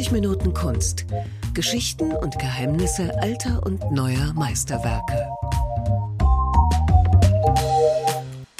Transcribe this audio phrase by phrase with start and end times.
[0.00, 1.04] 90 Minuten Kunst.
[1.52, 5.28] Geschichten und Geheimnisse alter und neuer Meisterwerke.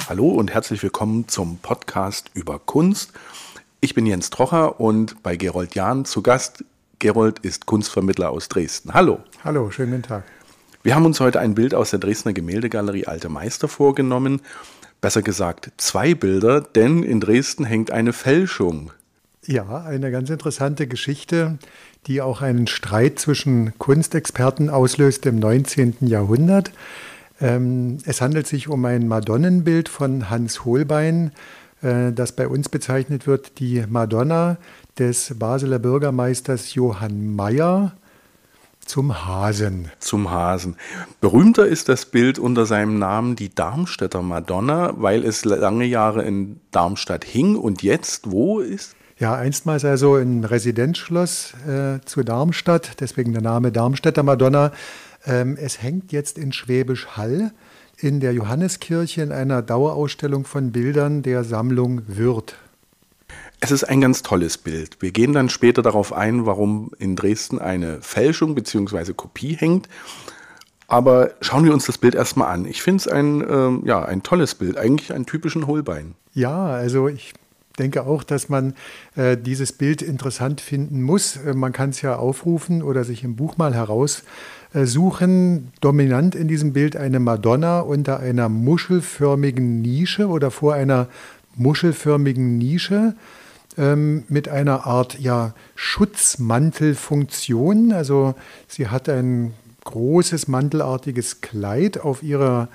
[0.06, 3.14] Hallo und herzlich willkommen zum Podcast über Kunst.
[3.80, 6.62] Ich bin Jens Trocher und bei Gerold Jahn zu Gast.
[6.98, 8.92] Gerold ist Kunstvermittler aus Dresden.
[8.92, 9.20] Hallo.
[9.42, 10.24] Hallo, schönen guten Tag.
[10.82, 14.42] Wir haben uns heute ein Bild aus der Dresdner Gemäldegalerie Alte Meister vorgenommen.
[15.00, 18.90] Besser gesagt zwei Bilder, denn in Dresden hängt eine Fälschung.
[19.46, 21.58] Ja, eine ganz interessante Geschichte,
[22.06, 25.96] die auch einen Streit zwischen Kunstexperten auslöst im 19.
[26.00, 26.72] Jahrhundert.
[27.40, 31.32] Ähm, es handelt sich um ein Madonnenbild von Hans Holbein,
[31.80, 34.58] äh, das bei uns bezeichnet wird, die Madonna
[34.98, 37.92] des Basler Bürgermeisters Johann Mayer
[38.84, 39.90] zum Hasen.
[40.00, 40.76] Zum Hasen.
[41.22, 46.60] Berühmter ist das Bild unter seinem Namen die Darmstädter Madonna, weil es lange Jahre in
[46.72, 48.96] Darmstadt hing und jetzt wo ist?
[49.20, 54.72] Ja, einstmals also ein Residenzschloss äh, zu Darmstadt, deswegen der Name Darmstädter Madonna.
[55.26, 57.52] Ähm, es hängt jetzt in Schwäbisch Hall
[57.98, 62.56] in der Johanneskirche in einer Dauerausstellung von Bildern der Sammlung Würth.
[63.60, 64.96] Es ist ein ganz tolles Bild.
[65.00, 69.12] Wir gehen dann später darauf ein, warum in Dresden eine Fälschung bzw.
[69.12, 69.86] Kopie hängt.
[70.88, 72.64] Aber schauen wir uns das Bild erstmal an.
[72.64, 76.14] Ich finde es ein, äh, ja, ein tolles Bild, eigentlich einen typischen Holbein.
[76.32, 77.34] Ja, also ich
[77.78, 78.74] denke auch, dass man
[79.16, 81.36] äh, dieses Bild interessant finden muss.
[81.36, 85.72] Äh, man kann es ja aufrufen oder sich im Buch mal heraussuchen.
[85.80, 91.06] Dominant in diesem Bild eine Madonna unter einer muschelförmigen Nische oder vor einer
[91.56, 93.14] muschelförmigen Nische
[93.78, 97.92] ähm, mit einer Art ja, Schutzmantelfunktion.
[97.92, 98.34] Also
[98.68, 99.54] sie hat ein
[99.84, 102.68] großes mantelartiges Kleid auf ihrer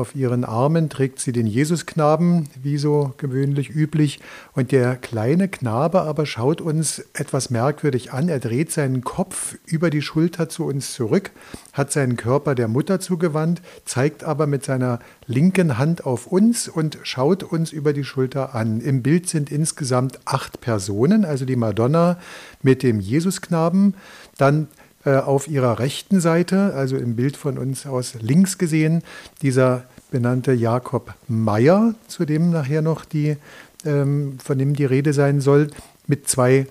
[0.00, 4.18] auf ihren Armen trägt sie den Jesusknaben, wie so gewöhnlich üblich.
[4.52, 8.28] Und der kleine Knabe aber schaut uns etwas merkwürdig an.
[8.28, 11.30] Er dreht seinen Kopf über die Schulter zu uns zurück,
[11.72, 16.98] hat seinen Körper der Mutter zugewandt, zeigt aber mit seiner linken Hand auf uns und
[17.02, 18.80] schaut uns über die Schulter an.
[18.80, 22.18] Im Bild sind insgesamt acht Personen, also die Madonna
[22.62, 23.94] mit dem Jesusknaben,
[24.38, 24.68] dann
[25.08, 29.02] auf ihrer rechten Seite, also im Bild von uns aus links gesehen,
[29.40, 33.36] dieser benannte Jakob Meyer, zu dem nachher noch die,
[33.84, 35.68] ähm, von dem die Rede sein soll,
[36.06, 36.66] mit zwei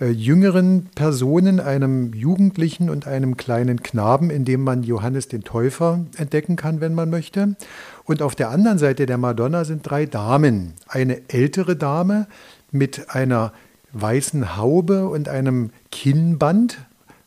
[0.00, 6.00] äh, jüngeren Personen, einem Jugendlichen und einem kleinen Knaben, in dem man Johannes den Täufer
[6.16, 7.56] entdecken kann, wenn man möchte.
[8.04, 10.74] Und auf der anderen Seite der Madonna sind drei Damen.
[10.88, 12.26] Eine ältere Dame
[12.70, 13.52] mit einer
[13.92, 16.78] weißen Haube und einem Kinnband,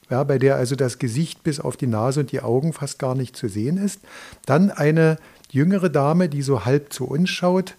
[0.10, 3.16] ja, bei der also das Gesicht bis auf die Nase und die Augen fast gar
[3.16, 4.02] nicht zu sehen ist.
[4.46, 5.18] Dann eine
[5.52, 7.76] jüngere Dame, die so halb zu uns schaut,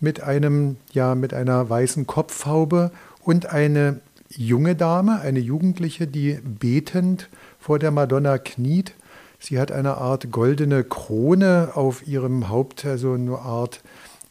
[0.00, 2.90] mit einem, ja, mit einer weißen Kopfhaube
[3.22, 8.94] und eine junge Dame, eine Jugendliche, die betend vor der Madonna kniet.
[9.38, 13.82] Sie hat eine Art goldene Krone auf ihrem Haupt, also eine Art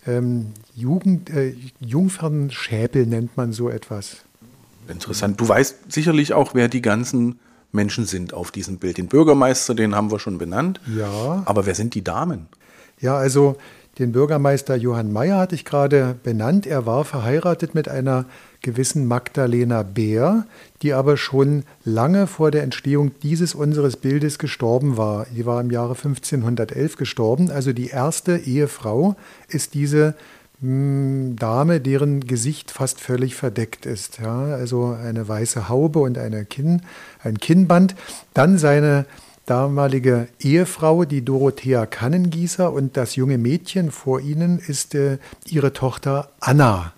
[0.08, 4.24] ähm, Jugend, äh, Jungfernschäpel nennt man so etwas.
[4.90, 5.40] Interessant.
[5.40, 7.40] Du weißt sicherlich auch, wer die ganzen
[7.72, 8.98] Menschen sind auf diesem Bild.
[8.98, 10.80] Den Bürgermeister, den haben wir schon benannt.
[10.98, 11.44] Ja.
[11.46, 12.48] Aber wer sind die Damen?
[13.00, 13.58] Ja, also
[14.00, 16.66] den Bürgermeister Johann Mayer hatte ich gerade benannt.
[16.66, 18.26] Er war verheiratet mit einer
[18.62, 20.46] gewissen Magdalena Bär,
[20.82, 25.26] die aber schon lange vor der Entstehung dieses unseres Bildes gestorben war.
[25.36, 27.52] Die war im Jahre 1511 gestorben.
[27.52, 29.16] Also die erste Ehefrau
[29.50, 30.16] ist diese
[30.62, 34.20] Dame, deren Gesicht fast völlig verdeckt ist.
[34.20, 36.82] Ja, also eine weiße Haube und eine Kinn,
[37.24, 37.96] ein Kinnband.
[38.34, 39.06] Dann seine
[39.46, 46.30] damalige Ehefrau, die Dorothea Kannengießer, und das junge Mädchen vor ihnen ist äh, ihre Tochter
[46.40, 46.94] Anna.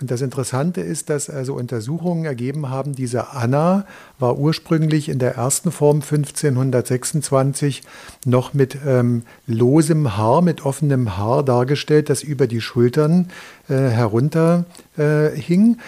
[0.00, 3.86] Und das Interessante ist, dass also Untersuchungen ergeben haben, diese Anna
[4.18, 7.82] war ursprünglich in der ersten Form 1526
[8.24, 13.28] noch mit ähm, losem Haar, mit offenem Haar dargestellt, das über die Schultern
[13.68, 14.64] äh, herunter
[14.98, 15.78] äh, hing.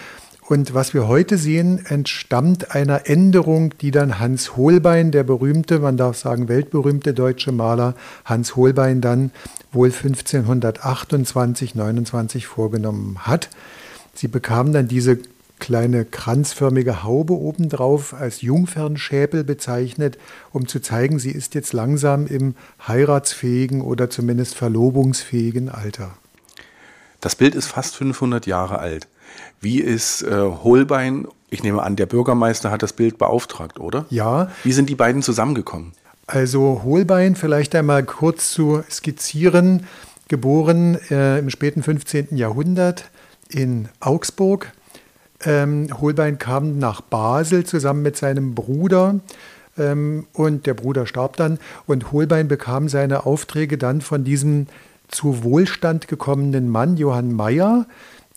[0.47, 5.97] Und was wir heute sehen, entstammt einer Änderung, die dann Hans Holbein, der berühmte, man
[5.97, 9.31] darf sagen weltberühmte deutsche Maler Hans Holbein, dann
[9.73, 13.49] wohl 1528, 29 vorgenommen hat.
[14.17, 15.19] Sie bekamen dann diese
[15.59, 20.17] kleine kranzförmige Haube obendrauf als Jungfernschäpel bezeichnet,
[20.51, 22.55] um zu zeigen, sie ist jetzt langsam im
[22.87, 26.11] heiratsfähigen oder zumindest verlobungsfähigen Alter.
[27.21, 29.07] Das Bild ist fast 500 Jahre alt.
[29.59, 30.31] Wie ist äh,
[30.63, 34.05] Holbein, ich nehme an, der Bürgermeister hat das Bild beauftragt, oder?
[34.09, 34.51] Ja.
[34.63, 35.93] Wie sind die beiden zusammengekommen?
[36.27, 39.87] Also Holbein, vielleicht einmal kurz zu skizzieren,
[40.27, 42.35] geboren äh, im späten 15.
[42.35, 43.09] Jahrhundert
[43.49, 44.71] in Augsburg,
[45.45, 49.19] Ähm, Holbein kam nach Basel zusammen mit seinem Bruder
[49.77, 51.59] ähm, und der Bruder starb dann.
[51.85, 54.65] Und Holbein bekam seine Aufträge dann von diesem
[55.09, 57.85] zu Wohlstand gekommenen Mann, Johann Meyer,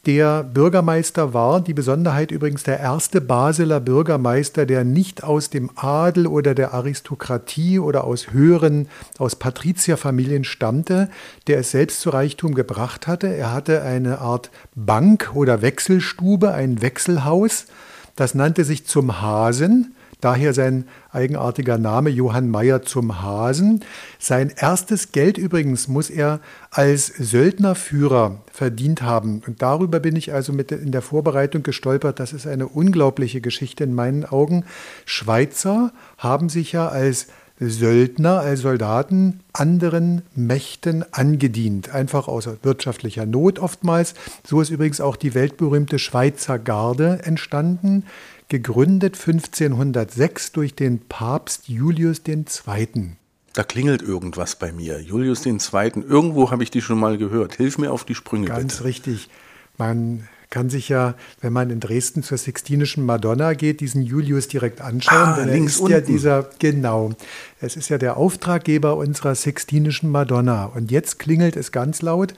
[0.06, 1.61] der Bürgermeister war.
[1.61, 7.79] Die Besonderheit übrigens der erste Basler Bürgermeister, der nicht aus dem Adel oder der Aristokratie
[7.79, 8.88] oder aus höheren,
[9.19, 11.11] aus Patrizierfamilien stammte,
[11.47, 13.26] der es selbst zu Reichtum gebracht hatte.
[13.26, 17.67] Er hatte eine Art Bank oder Wechselstube, ein Wechselhaus.
[18.17, 19.94] Das nannte sich zum Hasen.
[20.20, 23.84] Daher sein eigenartiger Name Johann Meyer zum Hasen.
[24.19, 26.40] Sein erstes Geld übrigens muss er
[26.70, 29.43] als Söldnerführer verdient haben.
[29.46, 32.20] Und darüber bin ich also mit in der Vorbereitung gestolpert.
[32.20, 34.64] Das ist eine unglaubliche Geschichte in meinen Augen.
[35.05, 37.28] Schweizer haben sich ja als
[37.60, 44.14] Söldner, als Soldaten anderen Mächten angedient, einfach aus wirtschaftlicher Not oftmals.
[44.46, 48.04] So ist übrigens auch die weltberühmte Schweizer Garde entstanden,
[48.48, 52.44] gegründet 1506 durch den Papst Julius II.
[53.52, 55.00] Da klingelt irgendwas bei mir.
[55.00, 55.58] Julius II.
[56.08, 57.56] Irgendwo habe ich die schon mal gehört.
[57.56, 58.46] Hilf mir auf die Sprünge.
[58.46, 58.84] Ganz bitte.
[58.84, 59.28] richtig.
[59.76, 64.81] Man kann sich ja, wenn man in Dresden zur Sixtinischen Madonna geht, diesen Julius direkt
[64.81, 65.17] anschauen.
[65.17, 66.12] Ah, denn links ist ja unten.
[66.12, 67.12] dieser, genau,
[67.61, 70.64] es ist ja der Auftraggeber unserer Sixtinischen Madonna.
[70.67, 72.35] Und jetzt klingelt es ganz laut.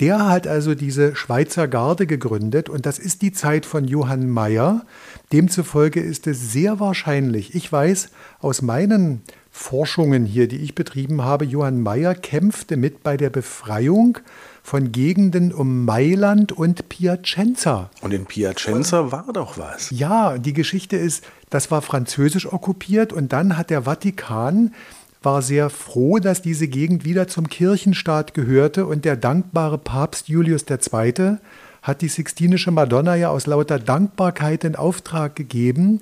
[0.00, 4.84] Der hat also diese Schweizer Garde gegründet und das ist die Zeit von Johann Meyer.
[5.32, 8.10] Demzufolge ist es sehr wahrscheinlich, ich weiß
[8.40, 9.22] aus meinen
[9.56, 14.18] Forschungen hier, die ich betrieben habe, Johann Meyer kämpfte mit bei der Befreiung
[14.62, 17.90] von Gegenden um Mailand und Piacenza.
[18.02, 19.90] Und in Piacenza war doch was.
[19.90, 24.74] Ja, die Geschichte ist, das war französisch okkupiert und dann hat der Vatikan
[25.22, 30.66] war sehr froh, dass diese Gegend wieder zum Kirchenstaat gehörte und der dankbare Papst Julius
[30.68, 31.38] II.
[31.82, 36.00] hat die Sixtinische Madonna ja aus lauter Dankbarkeit in Auftrag gegeben,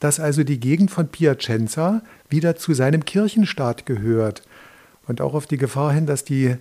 [0.00, 4.42] dass also die Gegend von Piacenza wieder zu seinem Kirchenstaat gehört.
[5.06, 6.56] Und auch auf die Gefahr hin, dass die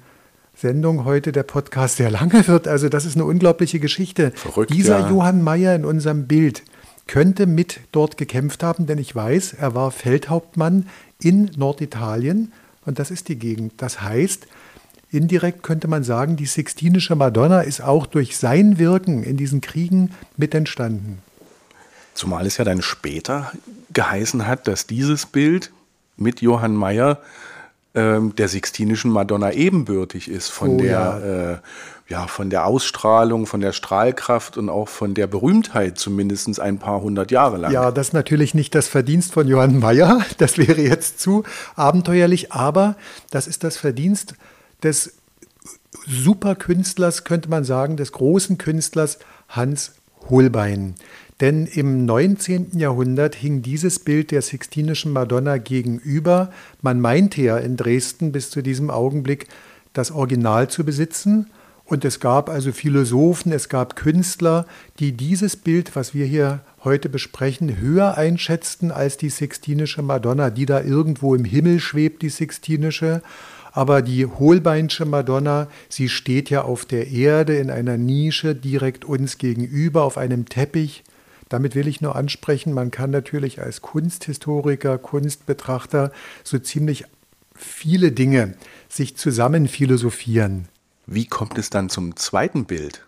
[0.55, 2.67] Sendung heute, der Podcast, sehr lange wird.
[2.67, 4.31] Also das ist eine unglaubliche Geschichte.
[4.35, 5.09] Verrückt, Dieser ja.
[5.09, 6.63] Johann Meyer in unserem Bild
[7.07, 10.87] könnte mit dort gekämpft haben, denn ich weiß, er war Feldhauptmann
[11.21, 12.51] in Norditalien
[12.85, 13.73] und das ist die Gegend.
[13.77, 14.47] Das heißt,
[15.11, 20.11] indirekt könnte man sagen, die Sixtinische Madonna ist auch durch sein Wirken in diesen Kriegen
[20.37, 21.19] mit entstanden.
[22.15, 23.51] Zumal es ja dann später
[23.93, 25.71] geheißen hat, dass dieses Bild
[26.17, 27.19] mit Johann Meyer
[27.93, 31.19] ähm, der Sixtinischen Madonna ebenbürtig ist von Oh, der ja.
[31.53, 31.57] Äh,
[32.07, 37.01] ja von der Ausstrahlung, von der Strahlkraft und auch von der Berühmtheit zumindest ein paar
[37.01, 37.71] hundert Jahre lang.
[37.71, 41.43] Ja, das ist natürlich nicht das Verdienst von Johann Meyer, das wäre jetzt zu
[41.75, 42.95] abenteuerlich, aber
[43.31, 44.35] das ist das Verdienst
[44.83, 45.15] des
[46.07, 49.17] Superkünstlers, könnte man sagen, des großen Künstlers
[49.49, 49.93] Hans
[50.29, 50.95] Holbein.
[51.41, 52.77] Denn im 19.
[52.77, 56.49] Jahrhundert hing dieses Bild der Sixtinischen Madonna gegenüber.
[56.81, 59.47] Man meinte ja in Dresden bis zu diesem Augenblick
[59.91, 61.47] das Original zu besitzen.
[61.83, 64.65] Und es gab also Philosophen, es gab Künstler,
[64.99, 70.65] die dieses Bild, was wir hier heute besprechen, höher einschätzten als die Sixtinische Madonna, die
[70.65, 73.21] da irgendwo im Himmel schwebt, die Sixtinische.
[73.71, 79.37] Aber die Holbeinsche Madonna, sie steht ja auf der Erde in einer Nische direkt uns
[79.37, 81.03] gegenüber, auf einem Teppich.
[81.55, 86.11] Damit will ich nur ansprechen, man kann natürlich als Kunsthistoriker, Kunstbetrachter
[86.43, 87.05] so ziemlich
[87.55, 88.55] viele Dinge
[88.89, 90.67] sich zusammen philosophieren.
[91.07, 93.05] Wie kommt es dann zum zweiten Bild?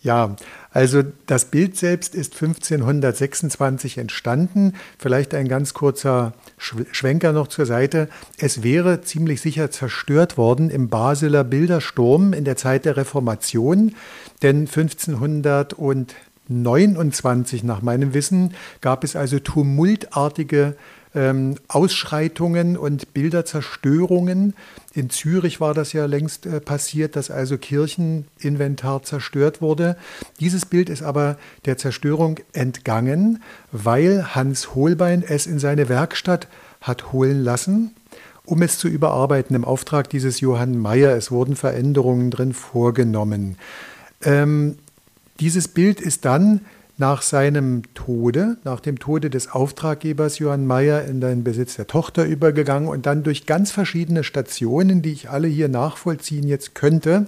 [0.00, 0.36] Ja,
[0.70, 4.74] also das Bild selbst ist 1526 entstanden.
[4.96, 8.08] Vielleicht ein ganz kurzer Schw- Schwenker noch zur Seite.
[8.38, 13.96] Es wäre ziemlich sicher zerstört worden im Basler Bildersturm in der Zeit der Reformation,
[14.42, 14.68] denn
[16.48, 20.76] 1529 nach meinem Wissen gab es also tumultartige
[21.14, 24.54] ähm, Ausschreitungen und Bilderzerstörungen.
[24.94, 29.96] In Zürich war das ja längst äh, passiert, dass also Kircheninventar zerstört wurde.
[30.40, 36.48] Dieses Bild ist aber der Zerstörung entgangen, weil Hans Holbein es in seine Werkstatt
[36.80, 37.94] hat holen lassen,
[38.44, 41.16] um es zu überarbeiten im Auftrag dieses Johann Meyer.
[41.16, 43.56] Es wurden Veränderungen drin vorgenommen.
[44.22, 44.76] Ähm,
[45.40, 46.60] dieses Bild ist dann
[46.98, 52.24] nach seinem Tode, nach dem Tode des Auftraggebers Johann Meyer in den Besitz der Tochter
[52.24, 57.26] übergegangen und dann durch ganz verschiedene Stationen, die ich alle hier nachvollziehen jetzt könnte,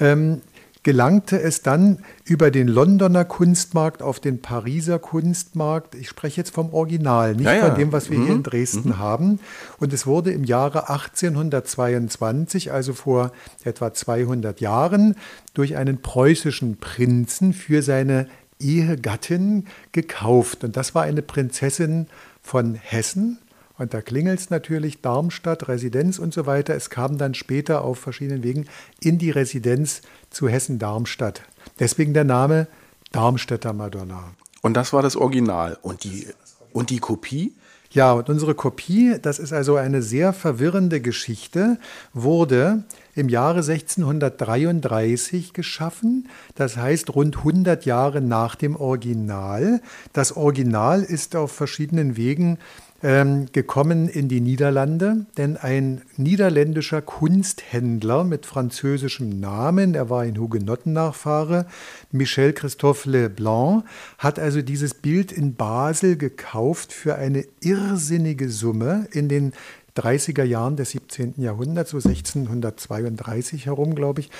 [0.00, 0.40] ähm,
[0.84, 5.94] gelangte es dann über den Londoner Kunstmarkt auf den Pariser Kunstmarkt.
[5.96, 7.66] Ich spreche jetzt vom Original, nicht Ja, ja.
[7.66, 8.36] von dem, was wir hier Mhm.
[8.36, 9.40] in Dresden haben.
[9.80, 13.32] Und es wurde im Jahre 1822, also vor
[13.64, 15.16] etwa 200 Jahren,
[15.54, 18.28] durch einen preußischen Prinzen für seine
[18.60, 20.64] Ehegattin gekauft.
[20.64, 22.06] Und das war eine Prinzessin
[22.42, 23.38] von Hessen.
[23.76, 26.74] Und da klingelt es natürlich Darmstadt, Residenz und so weiter.
[26.74, 28.66] Es kam dann später auf verschiedenen Wegen
[29.00, 31.42] in die Residenz zu Hessen-Darmstadt.
[31.80, 32.68] Deswegen der Name
[33.10, 34.32] Darmstädter Madonna.
[34.62, 35.76] Und das war das Original.
[35.82, 36.26] Und die,
[36.72, 37.52] und die Kopie?
[37.90, 41.78] Ja, und unsere Kopie, das ist also eine sehr verwirrende Geschichte,
[42.12, 42.82] wurde
[43.14, 49.80] im Jahre 1633 geschaffen, das heißt rund 100 Jahre nach dem Original.
[50.12, 52.58] Das Original ist auf verschiedenen Wegen
[53.04, 60.38] ähm, gekommen in die Niederlande, denn ein niederländischer Kunsthändler mit französischem Namen, er war ein
[60.38, 61.66] Hugenottennachfahre,
[62.12, 63.84] Michel Christophe Leblanc,
[64.16, 69.52] hat also dieses Bild in Basel gekauft für eine irrsinnige Summe in den
[69.98, 71.34] 30er Jahren des 17.
[71.36, 74.30] Jahrhunderts, so 1632 herum, glaube ich,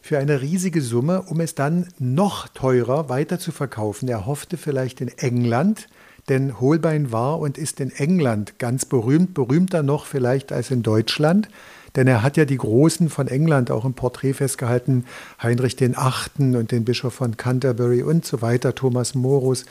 [0.00, 4.08] für eine riesige Summe, um es dann noch teurer weiter zu verkaufen.
[4.08, 5.88] Er hoffte vielleicht in England
[6.28, 11.48] denn Holbein war und ist in England ganz berühmt, berühmter noch vielleicht als in Deutschland.
[11.94, 15.04] Denn er hat ja die Großen von England auch im Porträt festgehalten,
[15.42, 19.66] Heinrich den Achten und den Bischof von Canterbury und so weiter, Thomas Morus.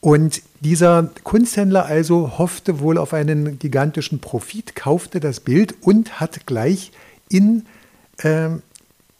[0.00, 6.46] Und dieser Kunsthändler also hoffte wohl auf einen gigantischen Profit, kaufte das Bild und hat
[6.46, 6.90] gleich
[7.28, 7.66] in,
[8.18, 8.48] äh,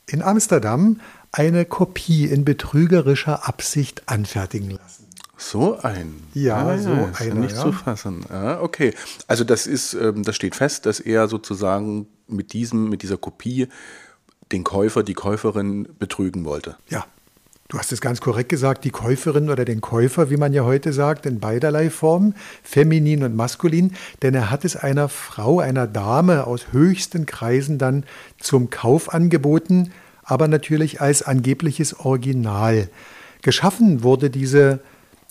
[0.07, 1.01] in Amsterdam
[1.33, 5.00] eine Kopie in betrügerischer Absicht anfertigen lassen.
[5.41, 6.23] So ein.
[6.35, 7.63] Ja, ah, so ist einer, nicht ja.
[7.63, 8.27] zu fassen.
[8.29, 8.93] Ah, okay.
[9.27, 13.69] Also das ist, ähm, das steht fest, dass er sozusagen mit diesem, mit dieser Kopie
[14.53, 16.77] den Käufer, die Käuferin betrügen wollte.
[16.89, 17.07] Ja.
[17.69, 20.93] Du hast es ganz korrekt gesagt, die Käuferin oder den Käufer, wie man ja heute
[20.93, 26.49] sagt, in beiderlei Formen, feminin und maskulin, denn er hat es einer Frau, einer Dame
[26.49, 28.05] aus höchsten Kreisen dann
[28.41, 29.93] zum Kauf angeboten,
[30.25, 32.89] aber natürlich als angebliches Original.
[33.41, 34.81] Geschaffen wurde diese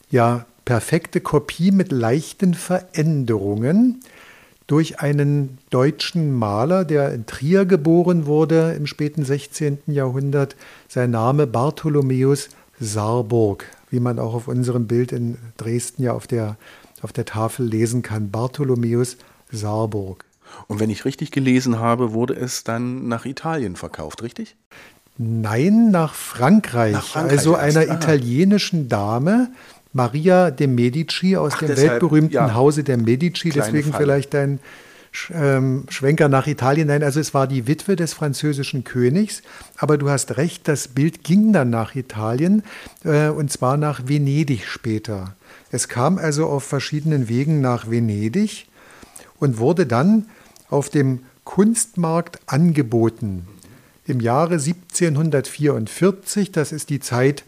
[0.09, 4.01] ja perfekte Kopie mit leichten Veränderungen
[4.67, 9.79] durch einen deutschen Maler, der in Trier geboren wurde im späten 16.
[9.87, 10.55] Jahrhundert.
[10.87, 12.49] Sein Name Bartholomäus
[12.79, 16.55] Saarburg, wie man auch auf unserem Bild in Dresden ja auf der,
[17.01, 18.29] auf der Tafel lesen kann.
[18.29, 19.17] Bartholomäus
[19.51, 20.23] Saarburg.
[20.67, 24.55] Und wenn ich richtig gelesen habe, wurde es dann nach Italien verkauft, richtig?
[25.17, 26.93] Nein, nach Frankreich.
[26.93, 29.51] Nach Frankreich also einer italienischen Dame,
[29.93, 32.53] Maria de Medici aus Ach, dem deshalb, weltberühmten ja.
[32.53, 34.03] Hause der Medici, Kleine deswegen Falle.
[34.03, 34.59] vielleicht ein
[35.33, 36.87] ähm, Schwenker nach Italien.
[36.87, 39.41] Nein, also es war die Witwe des französischen Königs,
[39.77, 42.63] aber du hast recht, das Bild ging dann nach Italien
[43.03, 45.35] äh, und zwar nach Venedig später.
[45.71, 48.67] Es kam also auf verschiedenen Wegen nach Venedig
[49.39, 50.25] und wurde dann
[50.69, 53.47] auf dem Kunstmarkt angeboten.
[54.05, 57.43] Im Jahre 1744, das ist die Zeit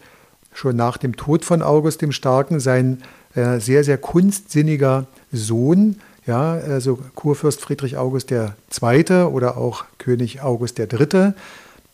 [0.52, 3.02] schon nach dem Tod von August dem Starken sein
[3.34, 9.24] äh, sehr, sehr kunstsinniger Sohn, ja, also Kurfürst Friedrich August II.
[9.24, 11.32] oder auch König August III.,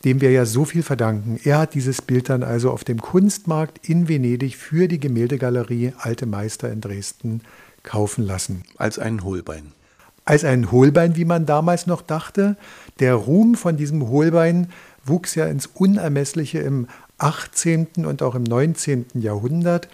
[0.04, 1.40] dem wir ja so viel verdanken.
[1.42, 6.26] Er hat dieses Bild dann also auf dem Kunstmarkt in Venedig für die Gemäldegalerie Alte
[6.26, 7.40] Meister in Dresden
[7.82, 8.64] kaufen lassen.
[8.76, 9.72] Als ein Hohlbein.
[10.24, 12.56] Als ein Hohlbein, wie man damals noch dachte.
[13.00, 14.68] Der Ruhm von diesem Hohlbein
[15.04, 16.86] wuchs ja ins Unermessliche im
[17.18, 18.06] 18.
[18.06, 19.06] und auch im 19.
[19.14, 19.88] Jahrhundert.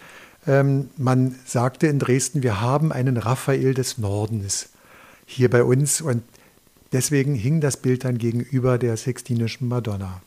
[0.47, 4.69] Ähm, man sagte in Dresden, wir haben einen Raphael des Nordens
[5.25, 6.23] hier bei uns und
[6.91, 10.21] deswegen hing das Bild dann gegenüber der Sextinischen Madonna.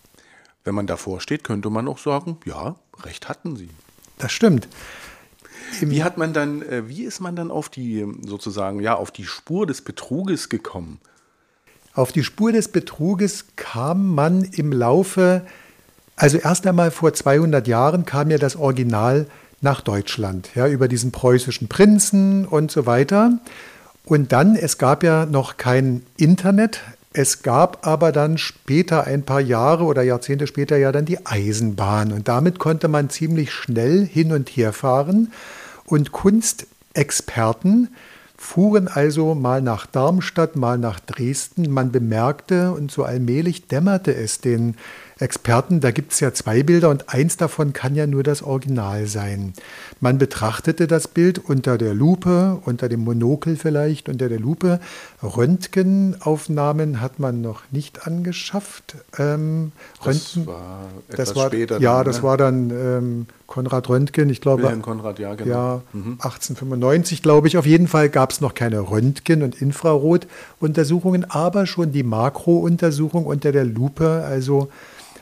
[0.65, 3.71] Wenn man davor steht, könnte man auch sagen, ja, recht hatten sie.
[4.19, 4.69] Das stimmt.
[5.81, 9.25] Wie hat man dann, äh, wie ist man dann auf die sozusagen, ja, auf die
[9.25, 10.99] Spur des Betruges gekommen?
[11.95, 15.47] Auf die Spur des Betruges kam man im Laufe
[16.19, 19.27] also erst einmal vor 200 Jahren kam ja das Original
[19.61, 23.39] nach Deutschland, ja, über diesen preußischen Prinzen und so weiter.
[24.05, 26.81] Und dann, es gab ja noch kein Internet,
[27.13, 32.13] es gab aber dann später, ein paar Jahre oder Jahrzehnte später, ja dann die Eisenbahn.
[32.13, 35.33] Und damit konnte man ziemlich schnell hin und her fahren.
[35.85, 37.89] Und Kunstexperten
[38.37, 41.71] fuhren also mal nach Darmstadt, mal nach Dresden.
[41.71, 44.77] Man bemerkte und so allmählich dämmerte es den
[45.21, 49.07] Experten, da gibt es ja zwei Bilder und eins davon kann ja nur das Original
[49.07, 49.53] sein.
[50.01, 54.79] Man betrachtete das Bild unter der Lupe, unter dem Monokel vielleicht, unter der Lupe.
[55.23, 58.97] Röntgenaufnahmen hat man noch nicht angeschafft.
[59.19, 59.73] Ähm,
[60.05, 61.81] Röntgen, das war etwas das war, später.
[61.81, 62.23] Ja, dann, das ne?
[62.23, 64.63] war dann ähm, Konrad Röntgen, ich glaube.
[64.63, 65.51] Wilhelm Konrad, ja, genau.
[65.51, 66.13] Ja, mhm.
[66.21, 67.57] 1895, glaube ich.
[67.57, 73.51] Auf jeden Fall gab es noch keine Röntgen- und Infrarotuntersuchungen, aber schon die Makrountersuchung unter
[73.51, 74.69] der Lupe, also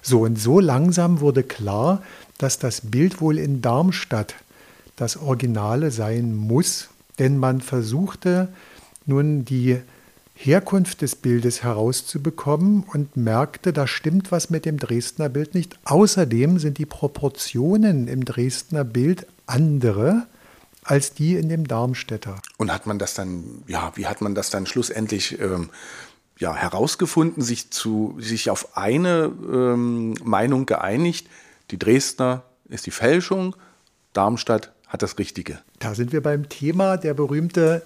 [0.08, 2.00] So und so langsam wurde klar,
[2.38, 4.36] dass das Bild wohl in Darmstadt
[4.94, 8.46] das Originale sein muss, denn man versuchte
[9.04, 9.78] nun die
[10.36, 15.76] Herkunft des Bildes herauszubekommen und merkte, da stimmt was mit dem Dresdner Bild nicht.
[15.82, 20.28] Außerdem sind die Proportionen im Dresdner Bild andere
[20.86, 22.40] als die in dem Darmstädter.
[22.58, 25.70] Und hat man das dann, ja, wie hat man das dann schlussendlich ähm,
[26.38, 31.28] ja, herausgefunden, sich, zu, sich auf eine ähm, Meinung geeinigt?
[31.70, 33.56] Die Dresdner ist die Fälschung,
[34.12, 35.58] Darmstadt hat das Richtige.
[35.78, 37.82] Da sind wir beim Thema der berühmte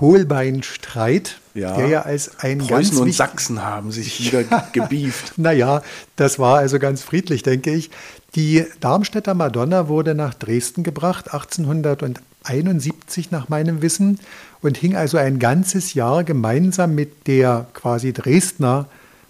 [0.00, 1.76] Holbeinstreit, ja.
[1.76, 5.34] der ja als ein Preußen ganz und Sachsen haben sich wieder gebieft.
[5.36, 5.82] Naja,
[6.16, 7.90] das war also ganz friedlich, denke ich.
[8.34, 14.18] Die Darmstädter Madonna wurde nach Dresden gebracht, 1871 nach meinem Wissen,
[14.62, 18.86] und hing also ein ganzes Jahr gemeinsam mit der quasi Dresdner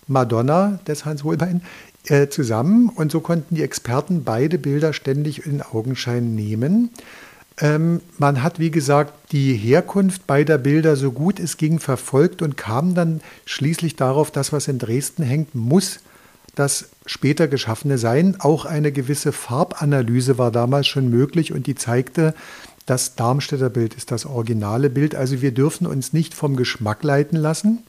[0.06, 1.62] Madonna des Hans Holbein
[2.06, 2.90] äh, zusammen.
[2.90, 6.90] Und so konnten die Experten beide Bilder ständig in Augenschein nehmen.
[7.60, 12.56] Ähm, man hat, wie gesagt, die Herkunft beider Bilder so gut es ging verfolgt und
[12.56, 16.00] kam dann schließlich darauf, das, was in Dresden hängt, muss
[16.54, 18.36] das später Geschaffene sein.
[18.38, 22.34] Auch eine gewisse Farbanalyse war damals schon möglich und die zeigte,
[22.86, 25.14] das Darmstädter Bild ist das originale Bild.
[25.14, 27.84] Also wir dürfen uns nicht vom Geschmack leiten lassen.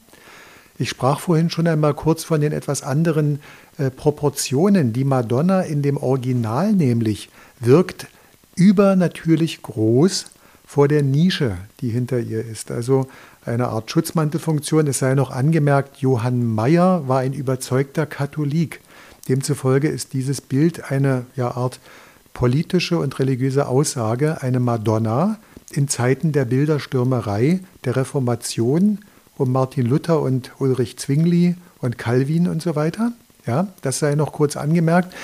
[0.78, 3.40] Ich sprach vorhin schon einmal kurz von den etwas anderen
[3.78, 4.92] äh, Proportionen.
[4.92, 8.08] Die Madonna in dem Original nämlich wirkt
[8.56, 10.26] übernatürlich groß
[10.66, 12.70] vor der Nische, die hinter ihr ist.
[12.70, 13.06] Also
[13.44, 14.86] eine Art Schutzmantelfunktion.
[14.86, 18.80] Es sei noch angemerkt, Johann Mayer war ein überzeugter Katholik.
[19.28, 21.78] Demzufolge ist dieses Bild eine ja, Art
[22.34, 25.38] politische und religiöse Aussage, eine Madonna
[25.72, 28.98] in Zeiten der Bilderstürmerei, der Reformation
[29.36, 33.12] um Martin Luther und Ulrich Zwingli und Calvin und so weiter.
[33.46, 35.14] Ja, das sei noch kurz angemerkt.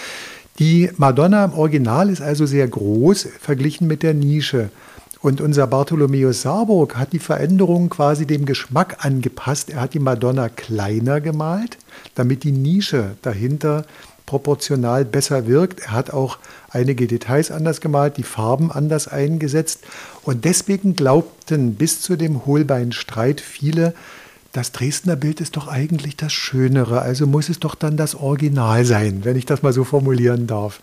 [0.59, 4.71] Die Madonna im Original ist also sehr groß verglichen mit der Nische.
[5.23, 9.71] Und unser Bartholomäus Saarburg hat die Veränderung quasi dem Geschmack angepasst.
[9.71, 11.77] Er hat die Madonna kleiner gemalt,
[12.15, 13.85] damit die Nische dahinter
[14.31, 15.81] proportional besser wirkt.
[15.81, 16.39] Er hat auch
[16.71, 19.81] einige Details anders gemalt, die Farben anders eingesetzt.
[20.23, 23.93] Und deswegen glaubten bis zu dem Holbeinstreit viele,
[24.53, 28.85] das Dresdner Bild ist doch eigentlich das Schönere, also muss es doch dann das Original
[28.85, 30.81] sein, wenn ich das mal so formulieren darf.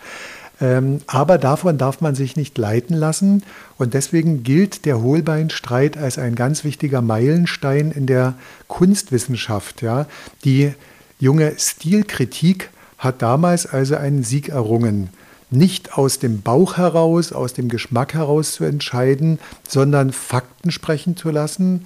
[0.60, 3.44] Ähm, aber davon darf man sich nicht leiten lassen
[3.78, 8.36] und deswegen gilt der Holbeinstreit als ein ganz wichtiger Meilenstein in der
[8.68, 9.82] Kunstwissenschaft.
[9.82, 10.08] Ja.
[10.44, 10.74] Die
[11.20, 15.10] junge Stilkritik hat damals also einen Sieg errungen.
[15.50, 21.30] Nicht aus dem Bauch heraus, aus dem Geschmack heraus zu entscheiden, sondern Fakten sprechen zu
[21.32, 21.86] lassen.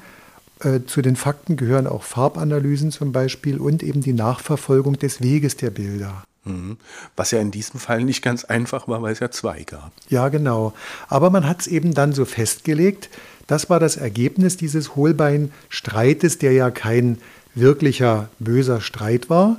[0.64, 5.58] Äh, Zu den Fakten gehören auch Farbanalysen zum Beispiel und eben die Nachverfolgung des Weges
[5.58, 6.24] der Bilder.
[6.44, 6.78] Mhm.
[7.16, 9.92] Was ja in diesem Fall nicht ganz einfach war, weil es ja zwei gab.
[10.10, 10.74] Ja, genau.
[11.08, 13.10] Aber man hat es eben dann so festgelegt.
[13.46, 17.20] Das war das Ergebnis dieses Holbein-Streites, der ja kein
[17.54, 19.58] wirklicher böser Streit war.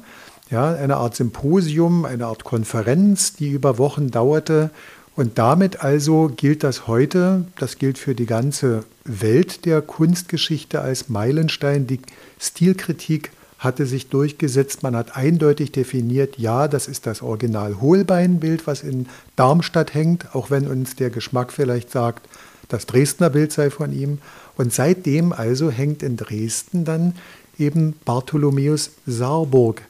[0.52, 4.68] Ja, eine Art Symposium, eine Art Konferenz, die über Wochen dauerte.
[5.16, 11.08] Und damit also gilt das heute, das gilt für die ganze Welt der Kunstgeschichte als
[11.08, 11.86] Meilenstein.
[11.86, 12.00] Die
[12.38, 14.82] Stilkritik hatte sich durchgesetzt.
[14.82, 20.50] Man hat eindeutig definiert, ja, das ist das Original Holbeinbild, was in Darmstadt hängt, auch
[20.50, 22.28] wenn uns der Geschmack vielleicht sagt,
[22.68, 24.18] das Dresdner Bild sei von ihm.
[24.58, 27.14] Und seitdem also hängt in Dresden dann
[27.58, 29.80] eben Bartholomäus Saarburg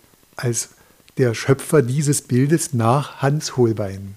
[0.43, 0.71] als
[1.19, 4.17] der Schöpfer dieses Bildes nach Hans Holbein.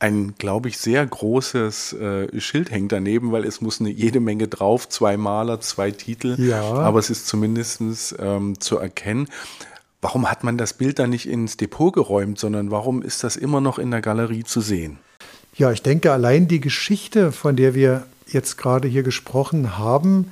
[0.00, 4.46] Ein, glaube ich, sehr großes äh, Schild hängt daneben, weil es muss eine jede Menge
[4.46, 6.62] drauf, zwei Maler, zwei Titel, Ja.
[6.62, 7.80] aber es ist zumindest
[8.20, 9.28] ähm, zu erkennen.
[10.00, 13.60] Warum hat man das Bild dann nicht ins Depot geräumt, sondern warum ist das immer
[13.60, 14.98] noch in der Galerie zu sehen?
[15.56, 20.30] Ja, ich denke, allein die Geschichte, von der wir jetzt gerade hier gesprochen haben,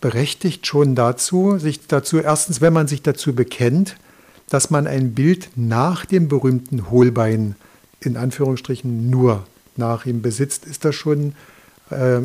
[0.00, 3.96] berechtigt schon dazu, sich dazu, erstens, wenn man sich dazu bekennt,
[4.48, 7.56] dass man ein Bild nach dem berühmten Holbein
[8.00, 9.44] in Anführungsstrichen nur
[9.76, 11.34] nach ihm besitzt, ist das schon
[11.90, 12.20] äh,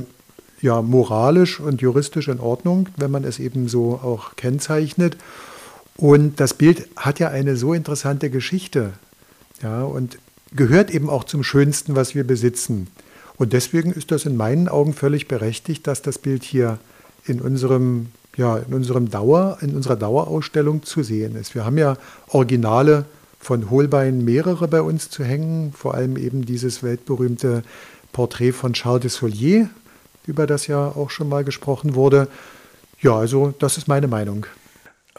[0.62, 5.18] ja, moralisch und juristisch in Ordnung, wenn man es eben so auch kennzeichnet.
[5.96, 8.94] Und das Bild hat ja eine so interessante Geschichte
[9.62, 10.18] ja, und
[10.56, 12.88] gehört eben auch zum Schönsten, was wir besitzen.
[13.38, 16.80] Und deswegen ist das in meinen Augen völlig berechtigt, dass das Bild hier
[17.26, 18.08] in unserem,
[18.40, 21.56] ja, in unserem Dauer, in unserer Dauerausstellung zu sehen ist.
[21.56, 21.98] Wir haben ja
[22.30, 23.04] Originale
[23.38, 27.64] von Holbein mehrere bei uns zu hängen, vor allem eben dieses weltberühmte
[28.14, 29.70] Porträt von Charles de Solier,
[30.26, 32.30] über das ja auch schon mal gesprochen wurde.
[33.02, 34.46] Ja, also das ist meine Meinung.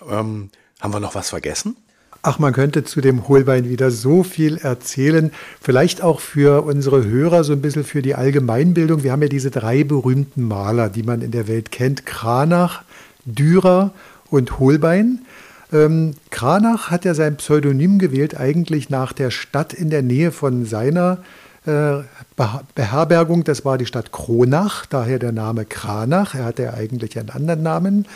[0.09, 0.49] Ähm,
[0.81, 1.77] haben wir noch was vergessen?
[2.23, 5.31] Ach, man könnte zu dem Hohlbein wieder so viel erzählen.
[5.61, 9.03] Vielleicht auch für unsere Hörer so ein bisschen für die Allgemeinbildung.
[9.03, 12.05] Wir haben ja diese drei berühmten Maler, die man in der Welt kennt.
[12.05, 12.83] Kranach,
[13.35, 13.93] Dürer
[14.31, 15.21] und Holbein.
[15.73, 20.65] Ähm, Kranach hat ja sein Pseudonym gewählt, eigentlich nach der Stadt in der Nähe von
[20.65, 21.19] seiner
[21.67, 21.99] äh,
[22.75, 23.45] Beherbergung.
[23.45, 26.35] Das war die Stadt Kronach, daher der Name Kranach.
[26.35, 28.07] Er hatte ja eigentlich einen anderen Namen.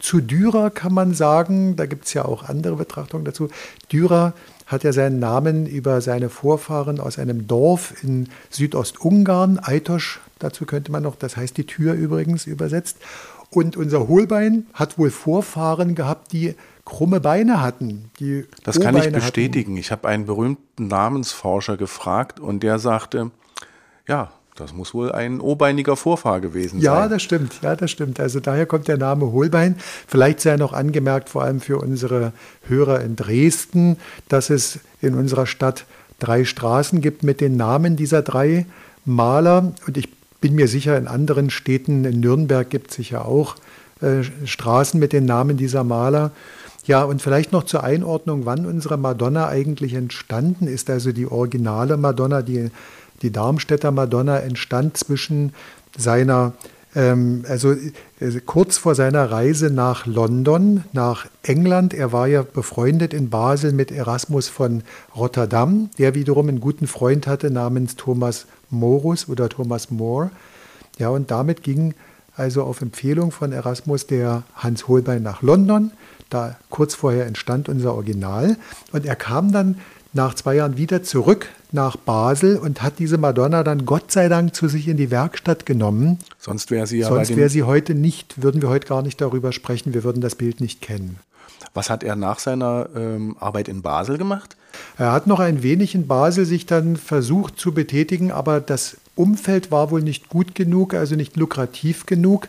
[0.00, 3.48] Zu Dürer kann man sagen, da gibt es ja auch andere Betrachtungen dazu.
[3.92, 4.34] Dürer
[4.66, 10.90] hat ja seinen Namen über seine Vorfahren aus einem Dorf in Südostungarn, Aitosch, dazu könnte
[10.90, 12.96] man noch, das heißt die Tür übrigens übersetzt.
[13.50, 16.54] Und unser Hohlbein hat wohl Vorfahren gehabt, die
[16.84, 18.10] krumme Beine hatten.
[18.18, 19.72] Die das kann ich bestätigen.
[19.72, 19.80] Hatten.
[19.80, 23.30] Ich habe einen berühmten Namensforscher gefragt und der sagte,
[24.06, 27.02] ja, das muss wohl ein obeiniger Vorfahr gewesen ja, sein.
[27.02, 27.60] Ja, das stimmt.
[27.62, 28.20] Ja, das stimmt.
[28.20, 29.76] Also daher kommt der Name Hohlbein.
[30.06, 32.32] Vielleicht sei noch angemerkt, vor allem für unsere
[32.68, 33.96] Hörer in Dresden,
[34.28, 35.86] dass es in unserer Stadt
[36.20, 38.66] drei Straßen gibt mit den Namen dieser drei
[39.04, 39.72] Maler.
[39.86, 40.08] Und ich
[40.44, 43.56] bin mir sicher, in anderen Städten, in Nürnberg gibt es sicher auch
[44.02, 46.32] äh, Straßen mit den Namen dieser Maler.
[46.84, 50.90] Ja, und vielleicht noch zur Einordnung, wann unsere Madonna eigentlich entstanden ist.
[50.90, 52.70] Also die originale Madonna, die
[53.22, 55.54] die Darmstädter Madonna entstand zwischen
[55.96, 56.52] seiner,
[56.94, 61.94] ähm, also äh, kurz vor seiner Reise nach London, nach England.
[61.94, 64.82] Er war ja befreundet in Basel mit Erasmus von
[65.16, 70.30] Rotterdam, der wiederum einen guten Freund hatte namens Thomas Morus oder Thomas More.
[70.98, 71.94] Ja, und damit ging
[72.36, 75.92] also auf Empfehlung von Erasmus der Hans Holbein nach London.
[76.30, 78.56] Da kurz vorher entstand unser Original.
[78.92, 79.76] Und er kam dann
[80.12, 84.54] nach zwei Jahren wieder zurück nach Basel und hat diese Madonna dann Gott sei Dank
[84.54, 86.18] zu sich in die Werkstatt genommen.
[86.38, 89.52] Sonst wäre sie ja Sonst wäre sie heute nicht, würden wir heute gar nicht darüber
[89.52, 91.18] sprechen, wir würden das Bild nicht kennen.
[91.74, 94.56] Was hat er nach seiner ähm, Arbeit in Basel gemacht?
[94.98, 99.70] Er hat noch ein wenig in Basel sich dann versucht zu betätigen, aber das Umfeld
[99.70, 102.48] war wohl nicht gut genug, also nicht lukrativ genug.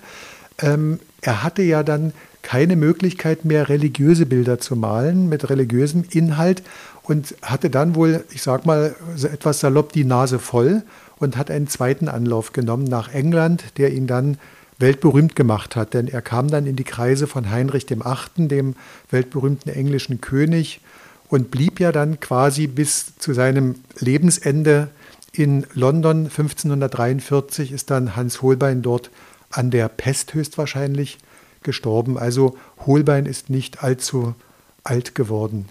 [0.60, 6.62] Ähm, er hatte ja dann keine Möglichkeit mehr, religiöse Bilder zu malen mit religiösem Inhalt
[7.02, 10.84] und hatte dann wohl, ich sag mal, etwas salopp die Nase voll
[11.18, 14.38] und hat einen zweiten Anlauf genommen nach England, der ihn dann
[14.80, 15.94] weltberühmt gemacht hat.
[15.94, 18.76] Denn er kam dann in die Kreise von Heinrich VIII., dem
[19.10, 20.82] weltberühmten englischen König,
[21.28, 24.90] und blieb ja dann quasi bis zu seinem Lebensende
[25.32, 26.26] in London.
[26.26, 29.10] 1543 ist dann Hans Holbein dort
[29.50, 31.18] an der Pest höchstwahrscheinlich
[31.64, 32.18] gestorben.
[32.18, 34.36] Also Holbein ist nicht allzu
[34.84, 35.68] alt geworden.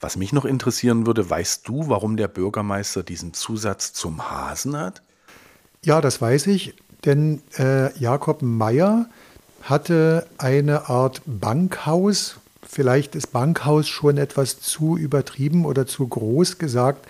[0.00, 5.02] Was mich noch interessieren würde, weißt du, warum der Bürgermeister diesen Zusatz zum Hasen hat?
[5.84, 9.06] Ja, das weiß ich, denn äh, Jakob Meyer
[9.62, 12.36] hatte eine Art Bankhaus.
[12.62, 17.06] Vielleicht ist Bankhaus schon etwas zu übertrieben oder zu groß gesagt.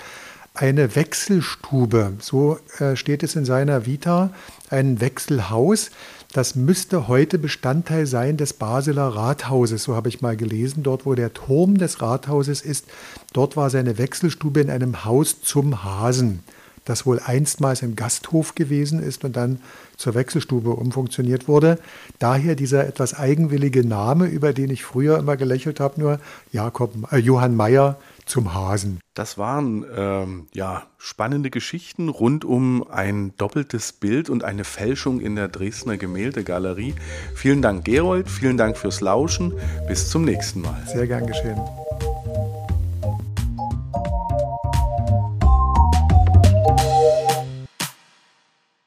[0.55, 4.31] Eine Wechselstube, so äh, steht es in seiner Vita,
[4.71, 5.91] ein Wechselhaus.
[6.33, 10.85] Das müsste heute Bestandteil sein des Basler Rathauses, so habe ich mal gelesen.
[10.85, 12.87] Dort, wo der Turm des Rathauses ist,
[13.33, 16.45] dort war seine Wechselstube in einem Haus zum Hasen,
[16.85, 19.61] das wohl einstmals ein Gasthof gewesen ist und dann
[19.97, 21.79] zur Wechselstube umfunktioniert wurde.
[22.19, 26.21] Daher dieser etwas eigenwillige Name, über den ich früher immer gelächelt habe, nur
[26.53, 29.01] Jakob, äh, Johann Meyer zum Hasen.
[29.15, 35.37] Das waren ähm, ja spannende Geschichten rund um ein doppeltes Bild und eine Fälschung in
[35.37, 36.95] der Dresdner Gemäldegalerie.
[37.35, 38.29] Vielen Dank, Gerold.
[38.29, 39.53] Vielen Dank fürs Lauschen.
[39.87, 40.83] Bis zum nächsten Mal.
[40.87, 41.61] Sehr gern geschehen.